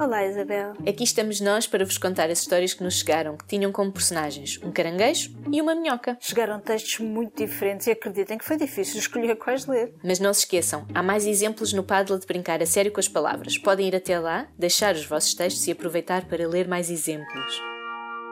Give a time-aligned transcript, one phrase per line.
[0.00, 0.74] Olá, Isabel.
[0.88, 4.60] Aqui estamos nós para vos contar as histórias que nos chegaram, que tinham como personagens
[4.62, 6.16] um caranguejo e uma minhoca.
[6.20, 9.92] Chegaram textos muito diferentes e acreditem que foi difícil escolher quais ler.
[10.04, 13.08] Mas não se esqueçam, há mais exemplos no Padlet de brincar a sério com as
[13.08, 13.58] palavras.
[13.58, 17.60] Podem ir até lá, deixar os vossos textos e aproveitar para ler mais exemplos.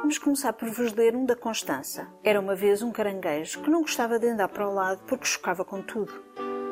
[0.00, 2.08] Vamos começar por vos ler um da Constança.
[2.24, 5.62] Era uma vez um caranguejo que não gostava de andar para o lado porque chocava
[5.62, 6.24] com tudo.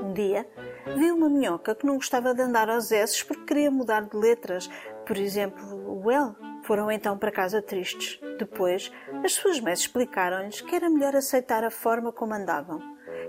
[0.03, 0.49] Um dia,
[0.97, 4.71] viu uma minhoca que não gostava de andar aos S porque queria mudar de letras,
[5.07, 6.35] por exemplo, o L.
[6.65, 8.21] Foram então para casa tristes.
[8.39, 8.93] Depois,
[9.25, 12.81] as suas mães explicaram-lhes que era melhor aceitar a forma como andavam.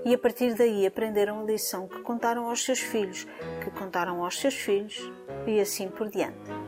[0.04, 3.26] E a partir daí aprenderam a lição que contaram aos seus filhos,
[3.64, 5.12] que contaram aos seus filhos
[5.48, 6.59] e assim por diante.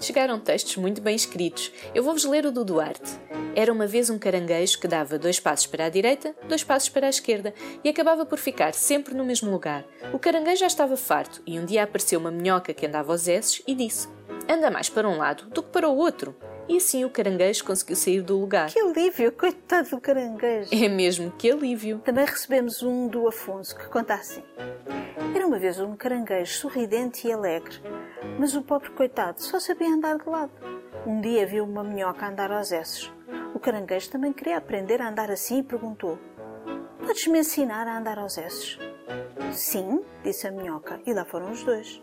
[0.00, 1.72] Chegaram textos muito bem escritos.
[1.92, 3.18] Eu vou-vos ler o do Duarte.
[3.54, 7.08] Era uma vez um caranguejo que dava dois passos para a direita, dois passos para
[7.08, 9.84] a esquerda e acabava por ficar sempre no mesmo lugar.
[10.12, 13.60] O caranguejo já estava farto e um dia apareceu uma minhoca que andava aos esses
[13.66, 14.08] e disse:
[14.48, 16.36] Anda mais para um lado do que para o outro.
[16.68, 18.70] E assim o caranguejo conseguiu sair do lugar.
[18.70, 20.68] Que alívio, coitado do caranguejo.
[20.70, 22.00] É mesmo que alívio.
[22.00, 24.42] Também recebemos um do Afonso que conta assim.
[25.34, 27.80] Era uma vez um caranguejo sorridente e alegre,
[28.38, 30.52] mas o pobre coitado só sabia andar de lado.
[31.06, 33.10] Um dia viu uma minhoca andar aos esses.
[33.54, 36.18] O caranguejo também queria aprender a andar assim e perguntou:
[36.98, 38.78] Podes-me ensinar a andar aos esses?
[39.52, 42.02] Sim, disse a minhoca, e lá foram os dois.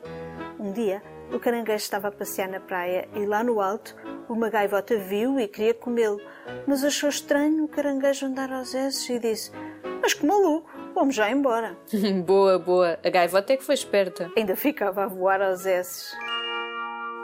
[0.59, 3.95] Um dia, o caranguejo estava a passear na praia e lá no alto
[4.29, 6.19] uma gaivota viu e queria comê-lo,
[6.67, 9.51] mas achou estranho o caranguejo andar aos esses e disse:
[10.01, 11.77] Mas que maluco, vamos já embora.
[12.25, 12.99] boa, boa.
[13.03, 14.31] A gaivota é que foi esperta.
[14.35, 16.13] Ainda ficava a voar aos esses.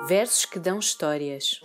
[0.08, 1.62] Versos que dão histórias.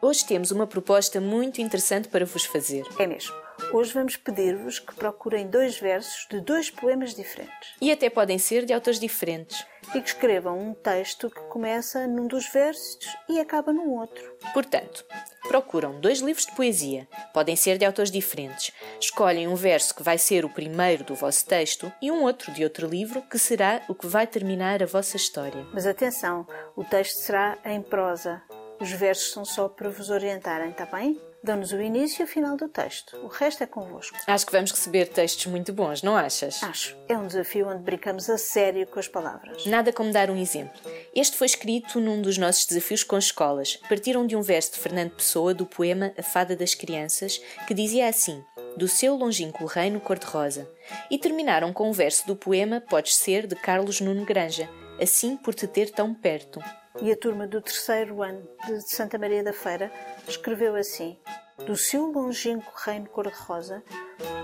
[0.00, 2.84] Hoje temos uma proposta muito interessante para vos fazer.
[2.98, 3.47] É mesmo.
[3.70, 7.74] Hoje vamos pedir-vos que procurem dois versos de dois poemas diferentes.
[7.82, 9.66] E até podem ser de autores diferentes.
[9.94, 12.98] E que escrevam um texto que começa num dos versos
[13.28, 14.36] e acaba no outro.
[14.54, 15.04] Portanto,
[15.46, 17.06] procuram dois livros de poesia.
[17.34, 18.72] Podem ser de autores diferentes.
[18.98, 22.64] Escolhem um verso que vai ser o primeiro do vosso texto e um outro de
[22.64, 25.66] outro livro que será o que vai terminar a vossa história.
[25.74, 28.42] Mas atenção, o texto será em prosa.
[28.80, 31.20] Os versos são só para vos orientarem, está bem?
[31.48, 33.16] Dão-nos o início e o final do texto.
[33.24, 34.18] O resto é convosco.
[34.26, 36.62] Acho que vamos receber textos muito bons, não achas?
[36.62, 36.94] Acho.
[37.08, 39.64] É um desafio onde brincamos a sério com as palavras.
[39.64, 40.78] Nada como dar um exemplo.
[41.14, 43.76] Este foi escrito num dos nossos desafios com as escolas.
[43.88, 48.10] Partiram de um verso de Fernando Pessoa do poema A Fada das Crianças, que dizia
[48.10, 48.44] assim:
[48.76, 50.70] Do seu longínquo reino cor-de-rosa.
[51.10, 54.68] E terminaram com um verso do poema Podes Ser, de Carlos Nuno Granja.
[55.00, 56.60] Assim por te ter tão perto
[57.00, 59.90] e a turma do terceiro ano de Santa Maria da Feira
[60.26, 61.16] escreveu assim:
[61.64, 63.82] Do seu longínquo reino cor-de-rosa,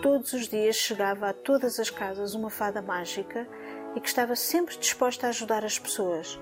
[0.03, 3.49] todos os dias chegava a todas as casas uma fada mágica
[3.95, 6.39] e que estava sempre disposta a ajudar as pessoas.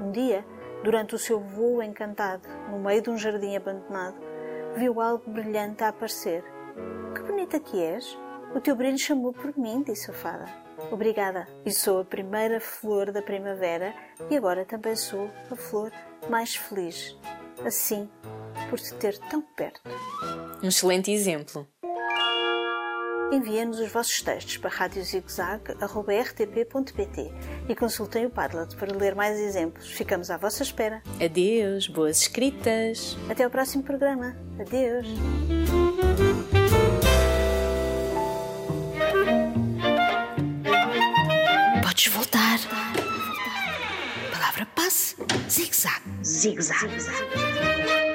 [0.00, 0.44] Um dia,
[0.84, 4.16] durante o seu voo encantado, no meio de um jardim abandonado,
[4.76, 6.44] viu algo brilhante a aparecer.
[7.14, 8.16] Que bonita que és!
[8.54, 10.65] O teu brilho chamou por mim, disse a fada.
[10.90, 11.46] Obrigada.
[11.64, 13.94] E sou a primeira flor da primavera
[14.30, 15.92] e agora também sou a flor
[16.28, 17.16] mais feliz.
[17.64, 18.08] Assim,
[18.68, 19.80] por te ter tão perto.
[20.62, 21.66] Um excelente exemplo.
[23.32, 27.32] Enviem-nos os vossos textos para radiozigzag.rtp.pt
[27.68, 29.90] e consultem o Padlet para ler mais exemplos.
[29.90, 31.02] Ficamos à vossa espera.
[31.22, 33.16] Adeus, boas escritas.
[33.28, 34.36] Até ao próximo programa.
[34.60, 35.08] Adeus.
[44.56, 45.14] Palavra passe.
[45.48, 46.00] Zig-zag.
[46.22, 48.05] Zig-zag.